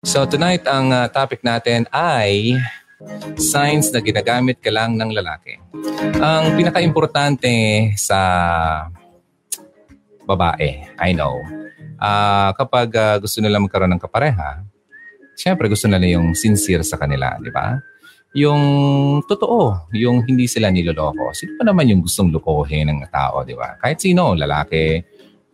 So 0.00 0.24
tonight 0.24 0.64
ang 0.64 0.96
uh, 0.96 1.12
topic 1.12 1.44
natin 1.44 1.84
ay 1.92 2.56
signs 3.36 3.92
na 3.92 4.00
ginagamit 4.00 4.56
ka 4.56 4.72
lang 4.72 4.96
ng 4.96 5.12
lalaki. 5.12 5.60
Ang 6.16 6.56
pinaka-importante 6.56 7.52
sa 8.00 8.16
babae, 10.24 10.88
I 10.96 11.12
know, 11.12 11.36
uh, 12.00 12.48
kapag 12.56 12.88
uh, 12.96 13.20
gusto 13.20 13.44
nila 13.44 13.60
magkaroon 13.60 13.92
ng 13.92 14.00
kapareha, 14.00 14.64
syempre 15.36 15.68
gusto 15.68 15.84
nila 15.84 16.16
yung 16.16 16.32
sincere 16.32 16.80
sa 16.80 16.96
kanila, 16.96 17.36
di 17.36 17.52
ba? 17.52 17.76
Yung 18.32 18.64
totoo, 19.28 19.92
yung 19.92 20.24
hindi 20.24 20.48
sila 20.48 20.72
niloloko. 20.72 21.36
Sino 21.36 21.60
pa 21.60 21.68
naman 21.68 21.92
yung 21.92 22.00
gustong 22.00 22.32
lokohin 22.32 22.88
ng 22.88 23.04
tao, 23.12 23.44
di 23.44 23.52
ba? 23.52 23.76
Kahit 23.76 24.00
sino, 24.00 24.32
lalaki 24.32 24.96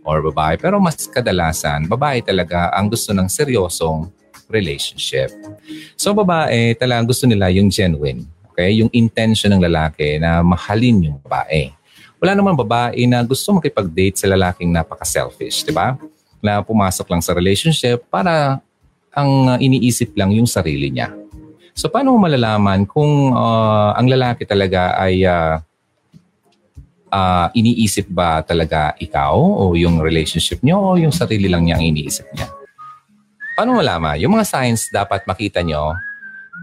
or 0.07 0.23
babae. 0.23 0.55
Pero 0.55 0.79
mas 0.79 1.11
kadalasan, 1.11 1.91
babae 1.91 2.23
talaga 2.23 2.71
ang 2.71 2.87
gusto 2.87 3.11
ng 3.11 3.27
seryosong 3.27 4.26
relationship. 4.51 5.31
So 5.99 6.15
babae, 6.15 6.75
talagang 6.79 7.07
gusto 7.07 7.27
nila 7.27 7.51
yung 7.51 7.71
genuine. 7.71 8.27
Okay? 8.53 8.81
Yung 8.81 8.91
intention 8.95 9.53
ng 9.53 9.63
lalaki 9.63 10.17
na 10.17 10.41
mahalin 10.41 11.13
yung 11.13 11.19
babae. 11.21 11.71
Wala 12.17 12.33
naman 12.33 12.57
babae 12.57 13.05
na 13.05 13.21
gusto 13.21 13.53
makipag-date 13.53 14.17
sa 14.17 14.27
lalaking 14.33 14.73
napaka-selfish, 14.73 15.69
di 15.69 15.73
ba? 15.75 16.01
Na 16.41 16.65
pumasok 16.65 17.05
lang 17.13 17.21
sa 17.21 17.37
relationship 17.37 18.09
para 18.09 18.65
ang 19.13 19.61
iniisip 19.61 20.17
lang 20.17 20.33
yung 20.33 20.49
sarili 20.49 20.89
niya. 20.89 21.13
So 21.77 21.93
paano 21.93 22.17
mo 22.17 22.25
malalaman 22.25 22.89
kung 22.89 23.37
uh, 23.37 23.93
ang 23.93 24.09
lalaki 24.09 24.49
talaga 24.49 24.97
ay 24.97 25.29
uh, 25.29 25.61
uh, 27.13 27.47
iniisip 27.53 28.09
ba 28.09 28.41
talaga 28.41 28.97
ikaw 28.97 29.37
o 29.37 29.77
yung 29.77 30.01
relationship 30.01 30.65
niyo 30.65 30.81
o 30.81 30.97
yung 30.97 31.13
sarili 31.13 31.53
lang 31.53 31.69
niya 31.69 31.77
ang 31.77 31.85
iniisip 31.85 32.33
niya? 32.33 32.49
Paano 33.57 33.81
malaman? 33.81 34.21
Yung 34.21 34.37
mga 34.37 34.45
signs 34.45 34.93
dapat 34.93 35.25
makita 35.25 35.65
nyo 35.65 35.97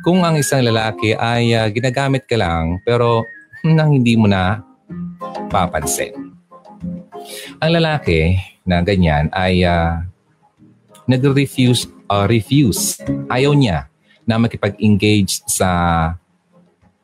kung 0.06 0.22
ang 0.22 0.38
isang 0.38 0.62
lalaki 0.62 1.18
ay 1.18 1.50
uh, 1.58 1.66
ginagamit 1.74 2.30
ka 2.30 2.38
lang 2.38 2.78
pero 2.86 3.26
nang 3.66 3.98
hindi 3.98 4.14
mo 4.14 4.30
na 4.30 4.62
papansin. 5.50 6.14
Ang 7.58 7.72
lalaki 7.82 8.38
na 8.62 8.86
ganyan 8.86 9.26
ay 9.34 9.66
uh, 9.66 10.06
nag-refuse 11.10 11.90
uh, 12.14 12.30
refuse. 12.30 13.02
Ayaw 13.26 13.58
niya 13.58 13.90
na 14.30 14.38
makipag-engage 14.38 15.42
sa 15.50 15.70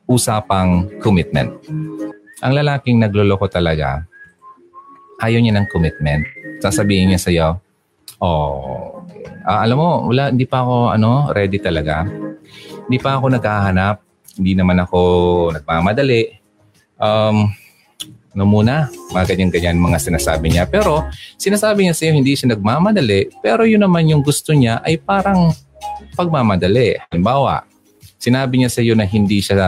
usapang 0.06 0.86
commitment. 1.02 1.50
Ang 2.38 2.52
lalaking 2.54 3.02
nagloloko 3.02 3.50
talaga, 3.50 4.06
ayaw 5.18 5.42
niya 5.42 5.58
ng 5.58 5.66
commitment. 5.66 6.22
Sasabihin 6.62 7.10
niya 7.10 7.20
sa 7.20 7.34
oh, 8.20 9.02
uh, 9.44 9.58
alam 9.64 9.76
mo, 9.76 9.90
wala, 10.08 10.30
hindi 10.30 10.44
pa 10.46 10.62
ako 10.62 10.94
ano, 10.94 11.10
ready 11.32 11.58
talaga. 11.58 12.04
Hindi 12.86 12.98
pa 13.00 13.18
ako 13.18 13.26
naghahanap. 13.40 13.96
Hindi 14.40 14.52
naman 14.56 14.78
ako 14.80 14.98
nagmamadali. 15.56 16.38
Um, 17.00 17.50
ano 18.30 18.44
muna, 18.46 18.86
mga 19.10 19.34
ganyan-ganyan 19.34 19.80
mga 19.80 19.98
sinasabi 19.98 20.54
niya. 20.54 20.70
Pero 20.70 21.02
sinasabi 21.34 21.88
niya 21.88 21.94
sa 21.96 22.02
iyo, 22.06 22.14
hindi 22.14 22.32
siya 22.38 22.54
nagmamadali. 22.54 23.34
Pero 23.42 23.66
yun 23.66 23.82
naman 23.82 24.06
yung 24.06 24.22
gusto 24.22 24.54
niya 24.54 24.78
ay 24.86 25.02
parang 25.02 25.50
pagmamadali. 26.14 27.00
Halimbawa, 27.10 27.66
sinabi 28.20 28.62
niya 28.62 28.70
sa 28.70 28.80
iyo 28.84 28.94
na 28.94 29.08
hindi 29.08 29.42
siya 29.42 29.58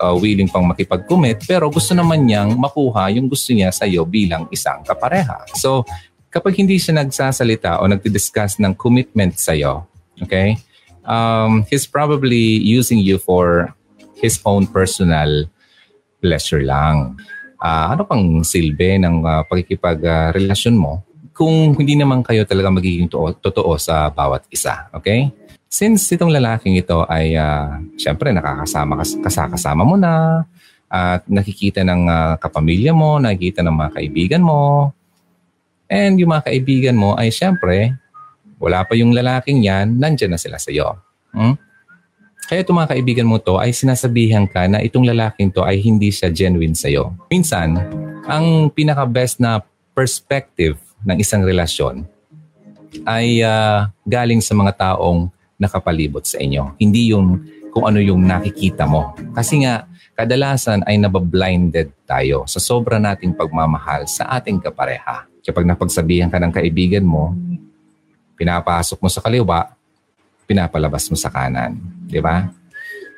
uh, 0.00 0.14
willing 0.18 0.50
pang 0.50 0.66
makipag-commit 0.66 1.44
pero 1.48 1.72
gusto 1.72 1.96
naman 1.96 2.26
niyang 2.26 2.52
makuha 2.56 3.08
yung 3.14 3.30
gusto 3.30 3.54
niya 3.56 3.72
sa 3.72 3.88
iyo 3.88 4.04
bilang 4.04 4.44
isang 4.52 4.84
kapareha. 4.84 5.46
So, 5.56 5.86
kapag 6.36 6.60
hindi 6.60 6.76
siya 6.76 7.00
nagsasalita 7.00 7.80
o 7.80 7.88
nagdi-discuss 7.88 8.60
ng 8.60 8.76
commitment 8.76 9.40
sa 9.40 9.56
iyo, 9.56 9.88
okay, 10.20 10.60
um, 11.08 11.64
he's 11.72 11.88
probably 11.88 12.60
using 12.60 13.00
you 13.00 13.16
for 13.16 13.72
his 14.20 14.36
own 14.44 14.68
personal 14.68 15.48
pleasure 16.20 16.60
lang. 16.60 17.16
Uh, 17.56 17.96
ano 17.96 18.04
pang 18.04 18.44
silbi 18.44 19.00
ng 19.00 19.24
uh, 19.24 19.48
pagkikipag-relasyon 19.48 20.76
uh, 20.76 20.82
mo 20.84 20.92
kung 21.32 21.72
hindi 21.72 21.96
naman 21.96 22.20
kayo 22.20 22.44
talaga 22.44 22.68
magiging 22.68 23.08
to- 23.08 23.36
totoo 23.40 23.80
sa 23.80 24.12
bawat 24.12 24.44
isa. 24.52 24.92
Okay? 24.92 25.32
Since 25.72 26.12
itong 26.16 26.32
lalaking 26.32 26.76
ito 26.76 27.04
ay 27.08 27.32
uh, 27.36 27.80
syempre 27.96 28.32
nakakasama 28.32 29.00
kasakasama 29.00 29.82
mo 29.88 29.96
na 29.96 30.44
at 30.88 31.24
nakikita 31.28 31.80
ng 31.84 32.08
uh, 32.08 32.34
kapamilya 32.40 32.92
mo, 32.92 33.16
nakikita 33.20 33.64
ng 33.64 33.72
mga 33.72 33.90
kaibigan 34.00 34.42
mo. 34.44 34.92
And 35.86 36.18
yung 36.18 36.34
mga 36.34 36.50
kaibigan 36.50 36.96
mo 36.98 37.14
ay 37.14 37.30
syempre 37.30 37.94
wala 38.56 38.84
pa 38.84 38.96
yung 38.96 39.12
lalaking 39.12 39.64
yan, 39.64 40.00
nandyan 40.00 40.32
na 40.32 40.40
sila 40.40 40.56
sa 40.56 40.72
iyo. 40.72 40.96
Hmm? 41.36 41.56
Kaya 42.46 42.62
itong 42.62 42.78
mga 42.78 42.90
kaibigan 42.96 43.28
mo 43.28 43.42
to 43.42 43.58
ay 43.58 43.74
sinasabihan 43.74 44.46
ka 44.46 44.64
na 44.70 44.78
itong 44.80 45.04
lalaking 45.04 45.50
to 45.50 45.66
ay 45.66 45.82
hindi 45.82 46.14
siya 46.14 46.30
genuine 46.30 46.78
sa 46.78 46.86
iyo. 46.86 47.12
Minsan, 47.28 47.76
ang 48.24 48.70
pinaka-best 48.70 49.42
na 49.42 49.60
perspective 49.92 50.78
ng 51.02 51.18
isang 51.18 51.42
relasyon 51.42 52.06
ay 53.04 53.42
uh, 53.42 53.90
galing 54.06 54.40
sa 54.40 54.54
mga 54.54 54.72
taong 54.78 55.28
nakapalibot 55.58 56.22
sa 56.24 56.40
inyo. 56.40 56.78
Hindi 56.78 57.12
yung 57.12 57.44
kung 57.74 57.84
ano 57.84 58.00
yung 58.00 58.24
nakikita 58.24 58.88
mo. 58.88 59.12
Kasi 59.36 59.66
nga, 59.66 59.84
kadalasan 60.16 60.80
ay 60.88 60.96
nabablinded 60.96 61.92
tayo 62.08 62.48
sa 62.48 62.56
sobra 62.56 62.96
nating 62.96 63.36
pagmamahal 63.36 64.08
sa 64.08 64.32
ating 64.40 64.64
kapareha. 64.64 65.28
Kapag 65.46 65.62
napagsabihan 65.62 66.26
ka 66.26 66.42
ng 66.42 66.50
kaibigan 66.50 67.06
mo, 67.06 67.30
pinapasok 68.34 68.98
mo 68.98 69.06
sa 69.06 69.22
kaliwa, 69.22 69.70
pinapalabas 70.42 71.06
mo 71.06 71.14
sa 71.14 71.30
kanan. 71.30 71.78
Di 72.10 72.18
ba? 72.18 72.50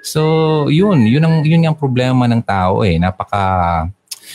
So, 0.05 0.69
yun. 0.69 1.09
Yun 1.09 1.25
ang, 1.25 1.37
yun 1.41 1.65
ang 1.65 1.77
problema 1.77 2.29
ng 2.29 2.45
tao 2.45 2.85
eh. 2.85 3.01
Napaka... 3.01 3.89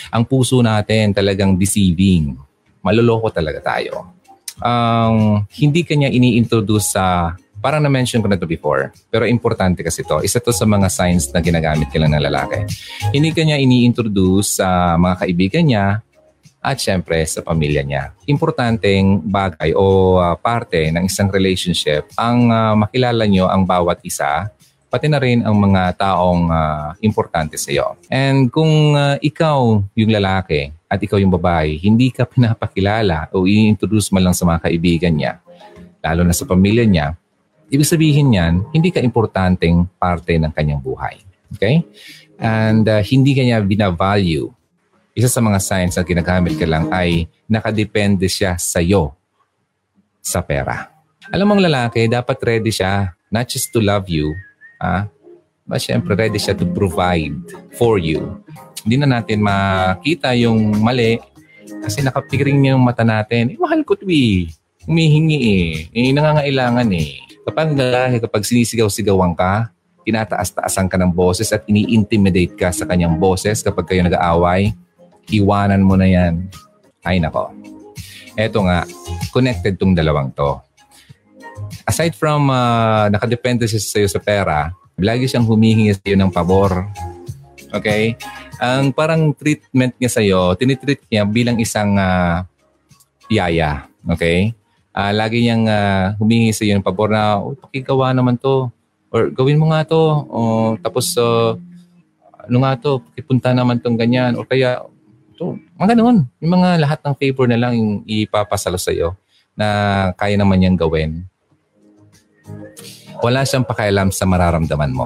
Ang 0.09 0.25
puso 0.25 0.57
natin 0.65 1.13
talagang 1.13 1.53
deceiving. 1.53 2.33
Maloloko 2.81 3.29
talaga 3.29 3.61
tayo. 3.61 4.09
Um, 4.57 5.45
hindi 5.53 5.85
kanya 5.85 6.09
ini-introduce 6.09 6.97
sa 6.97 7.37
Parang 7.63 7.79
na-mention 7.79 8.19
ko 8.19 8.27
na 8.27 8.35
to 8.35 8.43
before. 8.43 8.91
Pero 9.07 9.23
importante 9.23 9.87
kasi 9.87 10.03
to. 10.03 10.19
Isa 10.19 10.43
to 10.43 10.51
sa 10.51 10.67
mga 10.67 10.91
signs 10.91 11.31
na 11.31 11.39
ginagamit 11.39 11.87
kailan 11.87 12.11
ng 12.11 12.27
lalaki. 12.27 12.67
Hindi 13.15 13.31
kanya 13.31 13.55
ini-introduce 13.55 14.59
sa 14.59 14.99
mga 14.99 15.23
kaibigan 15.23 15.63
niya 15.63 16.03
at 16.63 16.79
syempre 16.79 17.19
sa 17.27 17.43
pamilya 17.43 17.83
niya. 17.83 18.15
Importanteng 18.25 19.19
bagay 19.27 19.75
o 19.75 20.17
uh, 20.17 20.39
parte 20.39 20.87
ng 20.89 21.03
isang 21.03 21.27
relationship 21.27 22.07
ang 22.15 22.47
uh, 22.47 22.73
makilala 22.79 23.27
nyo 23.27 23.51
ang 23.51 23.67
bawat 23.67 23.99
isa 24.07 24.47
pati 24.87 25.09
na 25.09 25.17
rin 25.17 25.41
ang 25.41 25.57
mga 25.57 25.97
taong 25.97 26.53
uh, 26.53 26.93
importante 27.01 27.57
sa 27.57 27.73
iyo. 27.73 27.97
And 28.13 28.47
kung 28.53 28.93
uh, 28.93 29.17
ikaw 29.19 29.81
yung 29.97 30.11
lalaki 30.13 30.69
at 30.85 31.01
ikaw 31.01 31.17
yung 31.17 31.33
babae, 31.33 31.81
hindi 31.81 32.13
ka 32.13 32.23
pinapakilala 32.31 33.27
o 33.33 33.49
i-introduce 33.49 34.13
mo 34.13 34.21
lang 34.21 34.37
sa 34.37 34.45
mga 34.45 34.69
kaibigan 34.69 35.17
niya, 35.17 35.41
lalo 35.99 36.21
na 36.21 36.31
sa 36.31 36.45
pamilya 36.45 36.85
niya, 36.85 37.17
Ibig 37.73 37.89
sabihin 37.89 38.29
niyan, 38.29 38.69
hindi 38.69 38.93
ka 38.93 39.01
importanteng 39.01 39.89
parte 39.97 40.37
ng 40.37 40.53
kanyang 40.53 40.77
buhay. 40.77 41.17
Okay? 41.57 41.81
And 42.37 42.85
uh, 42.85 43.01
hindi 43.01 43.33
kanya 43.33 43.65
binavalue. 43.65 44.53
Isa 45.13 45.29
sa 45.29 45.45
mga 45.45 45.61
signs 45.61 45.93
na 45.93 46.01
ginagamit 46.01 46.57
ka 46.57 46.65
lang 46.65 46.89
ay 46.89 47.29
nakadepende 47.45 48.25
siya 48.25 48.57
sa 48.57 48.81
iyo 48.81 49.13
sa 50.17 50.41
pera. 50.41 50.89
Alam 51.29 51.53
mong 51.53 51.61
lalaki, 51.69 52.09
dapat 52.09 52.41
ready 52.41 52.73
siya 52.73 53.13
not 53.29 53.45
just 53.45 53.69
to 53.69 53.77
love 53.77 54.09
you, 54.09 54.33
ah, 54.81 55.05
but 55.69 55.77
syempre 55.77 56.17
ready 56.17 56.41
siya 56.41 56.57
to 56.57 56.65
provide 56.65 57.37
for 57.77 58.01
you. 58.01 58.41
Hindi 58.81 59.05
na 59.05 59.21
natin 59.21 59.45
makita 59.45 60.33
yung 60.33 60.81
mali 60.81 61.21
kasi 61.85 62.01
nakapiring 62.01 62.73
yung 62.73 62.81
mata 62.81 63.05
natin. 63.05 63.53
Eh, 63.53 63.57
mahal 63.61 63.85
ko 63.85 63.93
to 63.93 64.09
eh. 64.09 64.49
Humihingi 64.83 65.39
eh. 65.39 65.69
Eh, 65.93 66.09
nangangailangan 66.09 66.89
eh. 66.89 67.21
Kapag 67.45 67.77
lalaki, 67.77 68.17
kapag 68.17 68.43
sinisigaw-sigawan 68.49 69.37
ka, 69.37 69.69
tinataas-taasan 70.03 70.89
ka 70.89 70.97
ng 70.99 71.13
boses 71.13 71.53
at 71.53 71.63
ini-intimidate 71.69 72.57
ka 72.57 72.73
sa 72.73 72.83
kanyang 72.83 73.15
boses 73.15 73.63
kapag 73.63 73.87
kayo 73.87 74.01
nag-aaway, 74.03 74.75
iwanan 75.31 75.85
mo 75.85 75.95
na 75.95 76.07
yan. 76.09 76.49
Ay 77.05 77.19
nako. 77.19 77.51
Eto 78.33 78.65
nga, 78.65 78.83
connected 79.29 79.77
tong 79.77 79.93
dalawang 79.93 80.33
to. 80.33 80.57
Aside 81.85 82.17
from 82.17 82.49
uh, 82.49 83.07
nakadepende 83.11 83.69
siya 83.69 83.79
sa 83.79 83.97
iyo 84.01 84.09
sa 84.09 84.19
pera, 84.23 84.73
lagi 84.97 85.29
siyang 85.29 85.45
humihingi 85.45 85.93
sa 85.93 86.03
iyo 86.03 86.17
ng 86.17 86.33
pabor. 86.33 86.89
Okay? 87.69 88.17
Ang 88.57 88.91
parang 88.91 89.31
treatment 89.37 89.93
niya 90.01 90.09
sa 90.09 90.21
iyo, 90.23 90.57
tinitreat 90.57 91.03
niya 91.07 91.23
bilang 91.29 91.57
isang 91.61 91.93
uh, 91.99 92.41
yaya. 93.29 93.85
Okay? 94.17 94.55
uh, 94.93 95.11
lagi 95.11 95.41
niyang 95.43 95.65
uh, 95.65 96.13
humingi 96.21 96.53
sa 96.53 96.63
iyo 96.63 96.77
ng 96.77 96.85
pabor 96.85 97.09
na, 97.09 97.41
oh, 97.41 97.57
pakigawa 97.57 98.13
naman 98.13 98.37
to. 98.37 98.69
Or 99.13 99.29
gawin 99.29 99.61
mo 99.61 99.69
nga 99.73 99.85
to. 99.85 100.01
O, 100.29 100.39
tapos, 100.81 101.13
uh, 101.17 101.57
ano 102.45 102.57
nga 102.65 102.73
to, 102.77 103.01
ipunta 103.17 103.53
naman 103.53 103.81
tong 103.81 103.97
ganyan. 103.97 104.37
O 104.37 104.45
kaya, 104.45 104.85
to, 105.35 105.57
mga 105.77 105.97
ganun. 105.97 106.25
Yung 106.39 106.53
mga 106.55 106.69
lahat 106.81 106.99
ng 107.03 107.15
favor 107.17 107.45
na 107.49 107.59
lang 107.59 107.73
yung 107.75 107.91
ipapasalo 108.05 108.77
sa 108.77 108.93
iyo 108.93 109.17
na 109.53 109.67
kaya 110.17 110.37
naman 110.37 110.61
niyang 110.61 110.79
gawin. 110.79 111.25
Wala 113.21 113.45
siyang 113.45 113.63
pakialam 113.63 114.09
sa 114.09 114.25
mararamdaman 114.25 114.91
mo. 114.91 115.05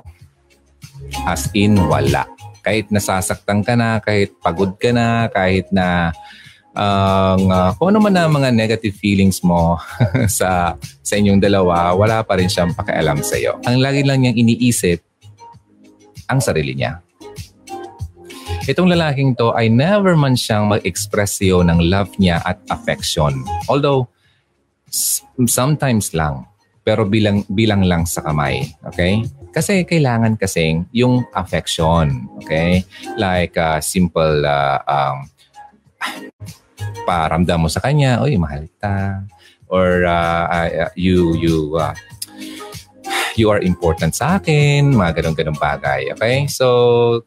As 1.27 1.51
in, 1.53 1.77
wala. 1.77 2.25
Kahit 2.63 2.91
nasasaktan 2.91 3.63
ka 3.63 3.77
na, 3.77 4.00
kahit 4.03 4.35
pagod 4.44 4.75
ka 4.75 4.91
na, 4.91 5.31
kahit 5.31 5.69
na 5.71 6.12
ang 6.77 7.41
uh, 7.50 7.74
kung 7.74 7.89
ano 7.89 7.97
man 7.97 8.13
na 8.13 8.29
mga 8.29 8.53
negative 8.53 8.94
feelings 8.94 9.41
mo 9.41 9.81
sa 10.38 10.77
sa 11.01 11.13
inyong 11.18 11.41
dalawa, 11.41 11.97
wala 11.97 12.21
pa 12.21 12.38
rin 12.38 12.45
siyang 12.45 12.77
pakialam 12.77 13.25
sa 13.25 13.33
iyo. 13.33 13.57
Ang 13.65 13.81
lagi 13.81 14.06
lang 14.06 14.21
niyang 14.21 14.38
iniisip 14.38 15.01
ang 16.29 16.38
sarili 16.38 16.77
niya. 16.77 17.01
Itong 18.67 18.91
lalaking 18.91 19.31
to 19.39 19.55
ay 19.55 19.71
never 19.71 20.11
man 20.19 20.35
siyang 20.35 20.67
mag-express 20.67 21.39
iyo 21.39 21.63
ng 21.63 21.87
love 21.87 22.11
niya 22.19 22.43
at 22.43 22.59
affection. 22.67 23.47
Although, 23.71 24.11
sometimes 25.47 26.11
lang. 26.11 26.43
Pero 26.83 27.07
bilang, 27.07 27.47
bilang 27.47 27.87
lang 27.87 28.03
sa 28.03 28.27
kamay. 28.27 28.67
Okay? 28.91 29.23
Kasi 29.55 29.87
kailangan 29.87 30.35
kasing 30.35 30.83
yung 30.91 31.23
affection. 31.31 32.27
Okay? 32.43 32.83
Like 33.15 33.55
uh, 33.55 33.79
simple 33.79 34.43
uh, 34.43 34.83
um, 34.83 35.31
paramdam 37.07 37.63
mo 37.63 37.71
sa 37.71 37.79
kanya, 37.79 38.19
oy, 38.19 38.35
mahal 38.35 38.67
kita. 38.67 39.23
Or 39.71 40.03
uh, 40.03 40.43
uh, 40.47 40.91
you, 40.99 41.39
you, 41.39 41.55
uh, 41.79 41.95
you 43.38 43.54
are 43.54 43.62
important 43.62 44.18
sa 44.18 44.42
akin, 44.42 44.92
mga 44.92 45.22
ganun-ganun 45.22 45.57
bagay. 45.57 46.12
Okay? 46.18 46.50
So, 46.50 46.66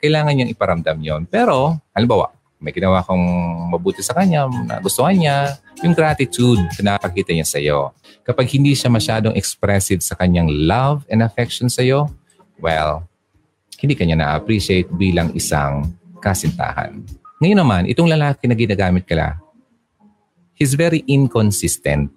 kailangan 0.03 0.35
niyang 0.37 0.53
iparamdam 0.53 0.99
yon 1.01 1.23
Pero, 1.31 1.79
halimbawa, 1.95 2.35
may 2.61 2.77
ginawa 2.77 3.01
kong 3.01 3.25
mabuti 3.73 4.05
sa 4.05 4.12
kanya, 4.12 4.45
na 4.69 4.83
gustuhan 4.85 5.17
niya, 5.17 5.57
yung 5.81 5.97
gratitude 5.97 6.61
na 6.85 7.01
nakakita 7.01 7.33
niya 7.33 7.49
sa 7.49 7.57
iyo. 7.57 7.97
Kapag 8.21 8.45
hindi 8.53 8.77
siya 8.77 8.93
masyadong 8.93 9.33
expressive 9.33 10.05
sa 10.05 10.12
kanyang 10.12 10.53
love 10.69 11.09
and 11.09 11.25
affection 11.25 11.73
sa 11.73 11.81
iyo, 11.81 12.12
well, 12.61 13.09
hindi 13.81 13.97
kanya 13.97 14.21
na-appreciate 14.21 14.93
bilang 14.93 15.33
isang 15.33 15.89
kasintahan. 16.21 17.01
Ngayon 17.41 17.59
naman, 17.65 17.83
itong 17.89 18.12
lalaki 18.12 18.45
na 18.45 18.53
ginagamit 18.53 19.09
ka 19.09 19.17
he's 20.61 20.77
very 20.77 21.01
inconsistent. 21.09 22.12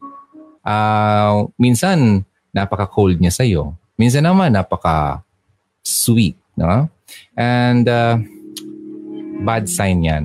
Uh, 0.59 1.47
minsan, 1.55 2.27
napaka-cold 2.51 3.15
niya 3.15 3.31
sa'yo. 3.31 3.79
Minsan 3.97 4.25
naman, 4.25 4.53
napaka-sweet. 4.57 6.37
No? 6.57 6.89
And 7.37 7.85
uh, 7.85 8.17
bad 9.41 9.69
sign 9.69 10.05
yan. 10.05 10.23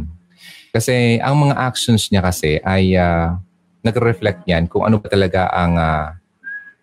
Kasi 0.72 1.18
ang 1.18 1.48
mga 1.48 1.54
actions 1.56 2.12
niya 2.12 2.22
kasi 2.22 2.60
ay 2.60 2.94
uh, 2.94 3.34
nagre-reflect 3.82 4.44
yan 4.44 4.68
kung 4.68 4.84
ano 4.84 5.00
ba 5.00 5.08
talaga 5.08 5.48
ang 5.48 5.74
uh, 5.80 6.12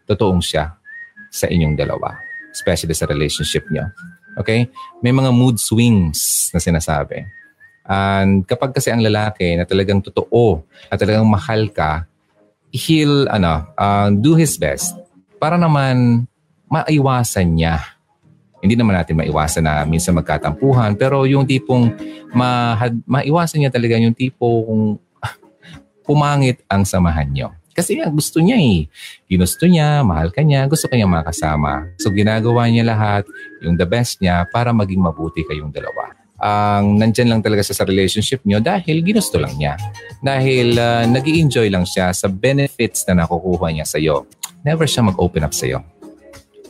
totoong 0.09 0.41
siya 0.41 0.73
sa 1.29 1.45
inyong 1.47 1.77
dalawa. 1.77 2.17
Especially 2.49 2.95
sa 2.97 3.05
relationship 3.05 3.67
niyo. 3.69 3.85
Okay? 4.41 4.67
May 4.99 5.13
mga 5.13 5.31
mood 5.31 5.61
swings 5.61 6.49
na 6.51 6.59
sinasabi. 6.59 7.23
And 7.85 8.41
kapag 8.49 8.73
kasi 8.73 8.89
ang 8.89 9.05
lalaki 9.05 9.53
na 9.53 9.69
talagang 9.69 10.01
totoo 10.01 10.65
at 10.89 10.97
talagang 10.97 11.29
mahal 11.29 11.69
ka, 11.69 12.09
he'll 12.73 13.29
ano, 13.29 13.69
uh, 13.77 14.09
do 14.09 14.33
his 14.33 14.57
best 14.57 14.97
para 15.37 15.55
naman 15.55 16.25
maiwasan 16.69 17.47
niya. 17.55 17.81
Hindi 18.59 18.73
naman 18.73 18.97
natin 18.97 19.19
maiwasan 19.19 19.63
na 19.65 19.85
minsan 19.85 20.17
magkatampuhan, 20.17 20.97
pero 20.97 21.23
yung 21.29 21.45
tipong 21.45 21.93
ma, 22.33 22.73
maiwasan 23.05 23.61
niya 23.61 23.71
talaga 23.71 24.01
yung 24.01 24.15
tipong 24.15 24.97
pumangit 26.07 26.65
ang 26.65 26.81
samahan 26.81 27.29
niyo. 27.29 27.47
Kasi 27.75 27.99
ang 27.99 28.15
gusto 28.15 28.39
niya 28.39 28.55
eh. 28.55 28.87
Ginusto 29.27 29.67
niya, 29.67 29.99
mahal 30.01 30.31
ka 30.31 30.39
niya, 30.39 30.63
gusto 30.65 30.87
kanya 30.87 31.11
makasama. 31.11 31.91
So 31.99 32.07
ginagawa 32.07 32.71
niya 32.71 32.87
lahat, 32.87 33.27
yung 33.59 33.75
the 33.75 33.83
best 33.83 34.23
niya 34.23 34.47
para 34.47 34.71
maging 34.71 35.03
mabuti 35.03 35.43
kayong 35.43 35.75
dalawa 35.75 36.15
ang 36.35 36.99
nandyan 36.99 37.31
lang 37.31 37.41
talaga 37.41 37.63
siya 37.63 37.79
sa 37.79 37.87
relationship 37.87 38.43
niyo 38.43 38.59
dahil 38.59 38.99
ginusto 38.99 39.39
lang 39.39 39.55
niya. 39.55 39.79
Dahil 40.19 40.75
uh, 40.75 41.07
nag 41.07 41.23
enjoy 41.23 41.71
lang 41.71 41.87
siya 41.87 42.11
sa 42.11 42.27
benefits 42.27 43.07
na 43.07 43.23
nakukuha 43.23 43.71
niya 43.71 43.87
sa 43.87 43.97
iyo. 43.97 44.27
Never 44.65 44.83
siya 44.83 45.07
mag-open 45.07 45.47
up 45.47 45.55
sa 45.55 45.65
iyo. 45.65 45.79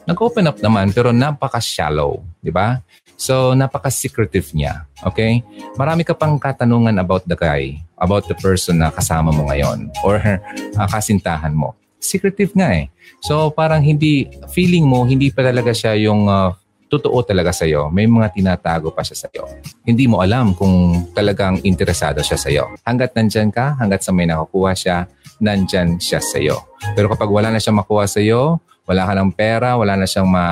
Nag-open 0.05 0.45
up 0.45 0.61
naman 0.61 0.93
pero 0.93 1.09
napaka-shallow, 1.09 2.21
di 2.37 2.53
ba? 2.53 2.77
So, 3.17 3.57
napaka-secretive 3.57 4.53
niya. 4.53 4.85
Okay? 5.01 5.41
Marami 5.79 6.05
ka 6.05 6.13
pang 6.13 6.37
katanungan 6.37 7.01
about 7.01 7.25
the 7.25 7.33
guy, 7.33 7.81
about 7.97 8.29
the 8.29 8.37
person 8.37 8.85
na 8.85 8.93
kasama 8.93 9.33
mo 9.33 9.49
ngayon 9.49 9.89
or 10.05 10.21
uh, 10.21 10.87
kasintahan 10.93 11.55
mo. 11.55 11.73
Secretive 11.97 12.53
nga 12.53 12.69
eh. 12.75 12.91
So, 13.25 13.49
parang 13.49 13.81
hindi, 13.81 14.29
feeling 14.53 14.85
mo, 14.85 15.09
hindi 15.09 15.33
pa 15.33 15.41
talaga 15.41 15.73
siya 15.73 15.97
yung 15.97 16.29
uh, 16.29 16.53
totoo 16.85 17.25
talaga 17.25 17.49
sa 17.49 17.65
iyo. 17.65 17.89
May 17.89 18.05
mga 18.05 18.29
tinatago 18.37 18.93
pa 18.93 19.01
siya 19.01 19.25
sa 19.25 19.27
iyo. 19.33 19.49
Hindi 19.81 20.05
mo 20.05 20.21
alam 20.21 20.53
kung 20.53 21.07
talagang 21.17 21.59
interesado 21.65 22.21
siya 22.21 22.37
sa 22.37 22.49
iyo. 22.53 22.77
Hanggat 22.85 23.17
nandyan 23.17 23.49
ka, 23.49 23.73
hanggat 23.81 24.05
sa 24.05 24.13
may 24.13 24.29
nakukuha 24.29 24.71
siya, 24.77 25.09
nandyan 25.41 25.97
siya 25.97 26.21
sa 26.21 26.37
iyo. 26.37 26.61
Pero 26.93 27.09
kapag 27.09 27.27
wala 27.31 27.49
na 27.49 27.57
siyang 27.57 27.81
makuha 27.81 28.05
sa 28.05 28.21
iyo, 28.21 28.61
wala 28.85 29.01
ka 29.05 29.13
ng 29.17 29.33
pera, 29.33 29.73
wala 29.75 29.97
na 29.97 30.05
siyang 30.05 30.29
ma 30.29 30.45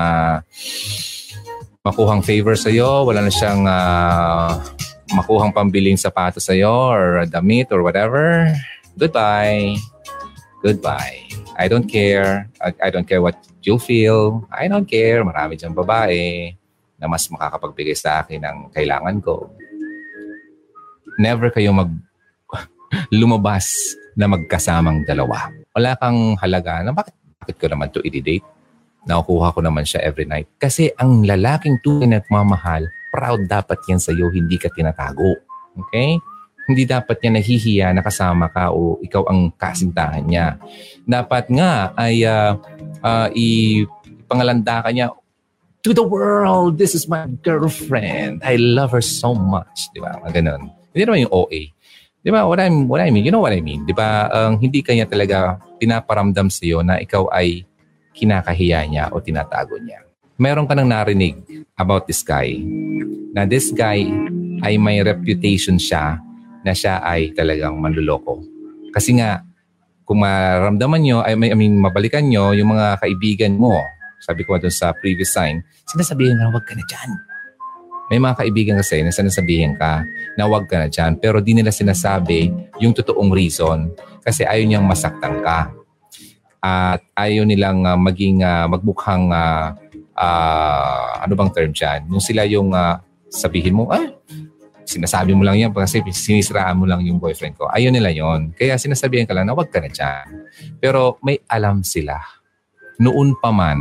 makuhang 1.85 2.23
favor 2.25 2.57
sa 2.57 2.73
iyo, 2.73 3.05
wala 3.05 3.21
na 3.21 3.31
siyang 3.31 3.67
uh, 3.67 4.57
makuhang 5.13 5.53
pambiling 5.53 5.99
sapatos 5.99 6.47
sa 6.47 6.55
iyo 6.57 6.71
or 6.71 7.29
damit 7.29 7.69
or 7.69 7.85
whatever, 7.85 8.49
goodbye. 8.97 9.77
Goodbye. 10.63 11.27
I 11.59 11.67
don't 11.67 11.91
care. 11.91 12.47
I, 12.63 12.71
I 12.79 12.89
don't 12.89 13.03
care 13.03 13.19
what 13.19 13.35
you 13.61 13.75
feel. 13.77 14.47
I 14.47 14.71
don't 14.71 14.87
care. 14.87 15.21
Marami 15.21 15.59
diyang 15.59 15.75
babae 15.75 16.55
na 16.95 17.11
mas 17.11 17.27
makakapagbigay 17.27 17.99
sa 17.99 18.23
akin 18.23 18.41
ng 18.41 18.57
kailangan 18.71 19.19
ko. 19.19 19.51
Never 21.19 21.51
kayo 21.51 21.75
mag 21.75 21.91
lumabas 23.19 23.67
na 24.15 24.31
magkasamang 24.31 25.03
dalawa. 25.03 25.51
Wala 25.75 25.99
kang 25.99 26.39
halaga 26.39 26.79
na 26.79 26.95
bakit, 26.95 27.13
bakit 27.43 27.59
ko 27.59 27.67
naman 27.67 27.91
to 27.91 27.99
i-date? 28.07 28.47
Nakukuha 29.03 29.51
ko 29.51 29.59
naman 29.59 29.83
siya 29.83 29.99
every 29.99 30.23
night. 30.23 30.47
Kasi 30.55 30.87
ang 30.95 31.27
lalaking 31.27 31.83
tunay 31.83 32.07
na 32.07 32.23
mamahal, 32.31 32.87
proud 33.11 33.43
dapat 33.51 33.75
yan 33.91 33.99
sa'yo, 33.99 34.31
hindi 34.31 34.55
ka 34.55 34.71
tinatago. 34.71 35.43
Okay? 35.75 36.15
Hindi 36.63 36.87
dapat 36.87 37.19
niya 37.19 37.31
nahihiya 37.35 37.87
na 37.91 37.99
kasama 37.99 38.47
ka 38.47 38.71
o 38.71 38.95
ikaw 39.03 39.27
ang 39.27 39.51
kasintahan 39.59 40.23
niya. 40.23 40.55
Dapat 41.03 41.51
nga 41.51 41.91
ay 41.99 42.23
uh, 42.23 42.55
uh, 43.03 43.27
ipangalanda 43.35 44.87
ka 44.87 44.89
niya, 44.95 45.11
to 45.83 45.91
the 45.91 46.07
world, 46.07 46.79
this 46.79 46.95
is 46.95 47.11
my 47.11 47.27
girlfriend. 47.43 48.39
I 48.39 48.55
love 48.55 48.95
her 48.95 49.03
so 49.03 49.35
much. 49.35 49.91
Di 49.91 49.99
ba? 49.99 50.15
Ganun. 50.31 50.71
Hindi 50.95 51.03
naman 51.03 51.27
yung 51.27 51.35
OA. 51.35 51.61
Di 52.23 52.31
ba? 52.31 52.47
What, 52.47 52.63
I'm, 52.63 52.87
what 52.87 53.03
I 53.03 53.11
mean, 53.11 53.27
you 53.27 53.35
know 53.35 53.43
what 53.43 53.51
I 53.51 53.59
mean? 53.59 53.83
Di 53.83 53.91
ba? 53.91 54.31
Um, 54.31 54.55
hindi 54.55 54.79
kanya 54.79 55.03
talaga 55.03 55.59
pinaparamdam 55.75 56.47
sa 56.47 56.63
iyo 56.63 56.79
na 56.79 56.95
ikaw 56.95 57.27
ay 57.35 57.67
kinakahiya 58.15 58.87
niya 58.87 59.11
o 59.11 59.19
tinatago 59.19 59.75
niya. 59.75 59.99
Meron 60.39 60.63
ka 60.63 60.73
nang 60.73 60.87
narinig 60.87 61.35
about 61.75 62.07
this 62.07 62.23
guy 62.23 62.55
na 63.35 63.43
this 63.43 63.75
guy 63.75 64.07
ay 64.63 64.79
may 64.79 65.03
reputation 65.03 65.75
siya 65.75 66.23
na 66.63 66.71
siya 66.71 67.03
ay 67.03 67.35
talagang 67.35 67.75
manluloko. 67.75 68.39
Kasi 68.95 69.19
nga, 69.19 69.43
kung 70.07 70.23
maramdaman 70.23 71.01
nyo, 71.03 71.17
I 71.27 71.35
mean, 71.35 71.75
mabalikan 71.75 72.23
nyo 72.23 72.55
yung 72.55 72.71
mga 72.71 73.03
kaibigan 73.03 73.59
mo, 73.59 73.75
sabi 74.23 74.47
ko 74.47 74.55
doon 74.55 74.71
sa 74.71 74.95
previous 74.95 75.35
sign, 75.35 75.59
sinasabihin 75.91 76.39
na 76.39 76.47
huwag 76.47 76.63
ka 76.63 76.71
na 76.71 76.87
dyan. 76.87 77.11
May 78.11 78.19
mga 78.19 78.35
kaibigan 78.43 78.75
kasi 78.79 78.99
na 78.99 79.15
sinasabihin 79.15 79.79
ka 79.79 80.03
na 80.35 80.43
huwag 80.47 80.67
ka 80.67 80.75
na 80.75 80.87
dyan, 80.91 81.15
pero 81.19 81.39
di 81.39 81.55
nila 81.55 81.71
sinasabi 81.71 82.51
yung 82.83 82.91
totoong 82.91 83.31
reason 83.31 83.91
kasi 84.23 84.43
ayaw 84.43 84.65
niyang 84.67 84.87
masaktan 84.87 85.39
ka. 85.39 85.71
At 86.63 87.03
ayaw 87.19 87.43
nilang 87.43 87.83
uh, 87.83 87.99
maging 87.99 88.39
uh, 88.43 88.71
magbukhang 88.71 89.31
uh, 89.31 89.75
uh, 90.15 91.23
ano 91.23 91.33
bang 91.35 91.51
term 91.51 91.71
dyan? 91.75 91.99
Yung 92.07 92.23
sila 92.23 92.47
yung 92.47 92.71
uh, 92.71 92.99
sabihin 93.27 93.75
mo, 93.75 93.91
ah, 93.91 94.03
sinasabi 94.83 95.33
mo 95.33 95.43
lang 95.43 95.59
yan 95.59 95.71
kasi 95.73 96.03
sinisiraan 96.03 96.77
mo 96.77 96.85
lang 96.87 97.03
yung 97.03 97.19
boyfriend 97.19 97.57
ko. 97.57 97.67
Ayun 97.71 97.95
nila 97.95 98.11
yon. 98.11 98.53
Kaya 98.55 98.77
sinasabihan 98.79 99.27
ka 99.27 99.33
lang 99.35 99.47
na 99.47 99.55
wag 99.55 99.71
ka 99.71 99.79
na 99.79 99.89
dyan. 99.89 100.47
Pero 100.79 101.19
may 101.23 101.39
alam 101.49 101.81
sila. 101.83 102.19
Noon 103.01 103.35
pa 103.41 103.49
man, 103.49 103.79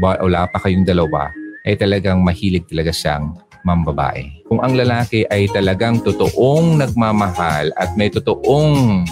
wala 0.00 0.48
pa 0.48 0.58
kayong 0.58 0.88
dalawa, 0.88 1.28
ay 1.62 1.74
talagang 1.78 2.22
mahilig 2.22 2.66
talaga 2.66 2.90
siyang 2.90 3.38
mambabae. 3.62 4.46
Kung 4.50 4.58
ang 4.62 4.74
lalaki 4.74 5.22
ay 5.30 5.46
talagang 5.50 6.02
totoong 6.02 6.82
nagmamahal 6.82 7.70
at 7.78 7.94
may 7.94 8.10
totoong 8.10 9.06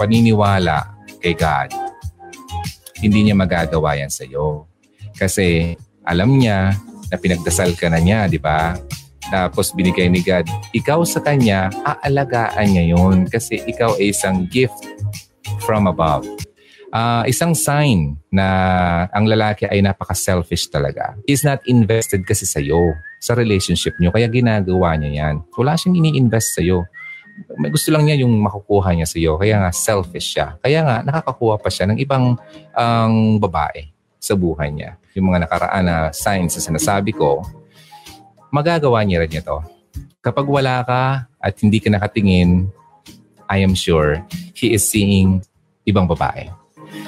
paniniwala 0.00 0.96
kay 1.20 1.36
God, 1.36 1.72
hindi 3.00 3.28
niya 3.28 3.36
magagawa 3.36 4.00
yan 4.00 4.08
sa 4.08 4.24
iyo. 4.24 4.64
Kasi 5.16 5.76
alam 6.04 6.40
niya 6.40 6.72
na 7.12 7.16
pinagdasal 7.20 7.76
ka 7.76 7.92
na 7.92 8.00
niya, 8.00 8.26
di 8.26 8.40
ba? 8.40 8.76
tapos 9.26 9.74
binigay 9.74 10.06
ni 10.06 10.22
God, 10.22 10.46
ikaw 10.70 11.02
sa 11.02 11.18
Kanya, 11.18 11.70
aalagaan 11.82 12.66
niya 12.70 12.84
yun 12.94 13.26
kasi 13.26 13.58
ikaw 13.66 13.98
ay 13.98 14.14
isang 14.14 14.46
gift 14.46 14.76
from 15.66 15.90
above. 15.90 16.22
Uh, 16.92 17.22
isang 17.26 17.54
sign 17.56 18.18
na 18.30 18.46
ang 19.10 19.26
lalaki 19.26 19.66
ay 19.66 19.82
napaka-selfish 19.82 20.70
talaga. 20.70 21.16
He's 21.26 21.42
not 21.42 21.62
invested 21.66 22.22
kasi 22.26 22.46
sa'yo, 22.46 22.94
sa 23.22 23.34
relationship 23.34 23.96
niyo. 23.98 24.12
Kaya 24.12 24.28
ginagawa 24.30 24.94
niya 24.94 25.10
yan. 25.24 25.34
Wala 25.56 25.74
siyang 25.74 25.98
ini-invest 25.98 26.60
sa'yo. 26.60 26.86
May 27.60 27.68
gusto 27.68 27.92
lang 27.92 28.08
niya 28.08 28.24
yung 28.24 28.32
makukuha 28.40 28.96
niya 28.96 29.08
sa'yo. 29.08 29.36
Kaya 29.40 29.60
nga 29.60 29.70
selfish 29.72 30.36
siya. 30.36 30.56
Kaya 30.60 30.84
nga 30.84 30.96
nakakakuha 31.04 31.56
pa 31.60 31.68
siya 31.72 31.90
ng 31.90 31.98
ibang 32.00 32.36
ang 32.76 33.36
um, 33.36 33.42
babae 33.42 33.88
sa 34.20 34.34
buhay 34.34 34.72
niya. 34.72 34.96
Yung 35.14 35.32
mga 35.32 35.48
nakaraan 35.48 35.84
na 35.84 35.96
signs 36.12 36.56
na 36.56 36.62
sinasabi 36.64 37.12
ko, 37.12 37.44
magagawa 38.52 39.04
niya 39.04 39.24
rin 39.24 39.38
ito. 39.38 39.58
Kapag 40.20 40.46
wala 40.48 40.82
ka 40.82 41.30
at 41.38 41.54
hindi 41.62 41.78
ka 41.78 41.92
nakatingin, 41.92 42.66
I 43.46 43.62
am 43.62 43.78
sure 43.78 44.18
he 44.58 44.74
is 44.74 44.82
seeing 44.82 45.46
ibang 45.86 46.10
babae. 46.10 46.50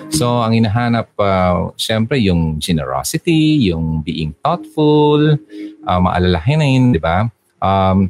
So, 0.08 0.40
ang 0.40 0.56
hinahanap, 0.56 1.12
uh, 1.20 1.70
syempre, 1.76 2.16
yung 2.16 2.56
generosity, 2.56 3.68
yung 3.68 4.00
being 4.00 4.32
thoughtful, 4.40 5.36
uh, 5.84 6.00
maalalahanin, 6.00 6.96
di 6.96 7.00
ba? 7.00 7.28
Um, 7.60 8.08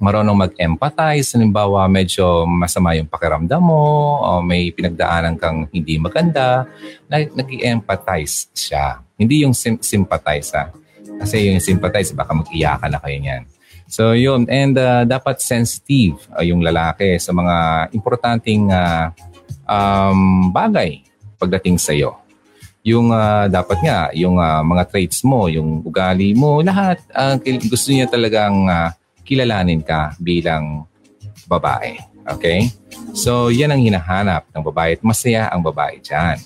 marunong 0.00 0.48
mag-empathize. 0.48 1.38
Halimbawa, 1.38 1.86
medyo 1.86 2.48
masama 2.48 2.98
yung 2.98 3.06
pakiramdam 3.06 3.62
mo, 3.62 4.18
o 4.20 4.42
may 4.42 4.74
pinagdaanan 4.74 5.38
kang 5.38 5.70
hindi 5.70 6.02
maganda, 6.02 6.66
nag-empathize 7.08 8.50
siya. 8.50 8.98
Hindi 9.14 9.46
yung 9.46 9.54
sim- 9.54 9.80
sympathize, 9.80 10.50
ha? 10.56 10.72
Kasi 11.20 11.52
yung 11.52 11.60
sympathize, 11.62 12.10
baka 12.16 12.32
mag-iyakan 12.34 12.90
na 12.90 13.00
kayo 13.00 13.16
niyan. 13.20 13.44
So 13.90 14.14
yun, 14.14 14.46
and 14.46 14.78
uh, 14.78 15.02
dapat 15.02 15.42
sensitive 15.42 16.22
uh, 16.30 16.46
yung 16.46 16.62
lalaki 16.62 17.18
sa 17.18 17.34
mga 17.34 17.90
importanteng 17.90 18.70
uh, 18.70 19.10
um, 19.66 20.54
bagay 20.54 21.09
pagdating 21.40 21.80
sa 21.80 21.96
iyo. 21.96 22.20
Yung 22.84 23.12
uh, 23.12 23.48
dapat 23.48 23.80
nga, 23.80 24.12
yung 24.12 24.36
uh, 24.36 24.60
mga 24.60 24.92
traits 24.92 25.24
mo, 25.24 25.48
yung 25.48 25.80
ugali 25.80 26.36
mo, 26.36 26.60
lahat 26.60 27.00
uh, 27.16 27.40
gusto 27.68 27.92
niya 27.92 28.08
talagang 28.08 28.68
uh, 28.68 28.92
kilalanin 29.24 29.80
ka 29.80 30.12
bilang 30.20 30.84
babae. 31.48 31.96
Okay? 32.36 32.68
So, 33.16 33.50
yan 33.50 33.74
ang 33.74 33.82
hinahanap 33.82 34.46
ng 34.54 34.62
babae 34.62 34.96
at 34.96 35.02
masaya 35.02 35.50
ang 35.50 35.64
babae 35.64 35.98
dyan. 35.98 36.38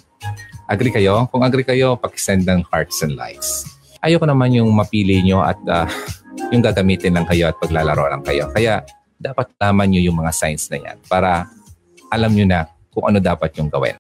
Agree 0.65 0.91
kayo? 0.91 1.29
Kung 1.29 1.45
agree 1.45 1.67
kayo, 1.67 2.01
pakisend 2.01 2.49
ng 2.49 2.65
hearts 2.73 3.05
and 3.05 3.21
likes. 3.21 3.69
Ayoko 4.01 4.25
naman 4.25 4.57
yung 4.57 4.73
mapili 4.73 5.21
nyo 5.21 5.45
at 5.45 5.61
uh, 5.69 5.85
yung 6.53 6.65
gagamitin 6.65 7.13
lang 7.13 7.29
kayo 7.29 7.53
at 7.53 7.57
paglalaro 7.61 8.09
lang 8.09 8.25
kayo. 8.25 8.49
Kaya 8.49 8.81
dapat 9.21 9.53
laman 9.61 9.93
nyo 9.93 10.01
yung 10.01 10.17
mga 10.25 10.33
signs 10.33 10.73
na 10.73 10.81
yan 10.81 10.97
para 11.05 11.49
alam 12.09 12.33
nyo 12.33 12.49
na 12.49 12.65
kung 12.95 13.05
ano 13.11 13.21
dapat 13.21 13.53
yung 13.61 13.69
gawin. 13.69 13.93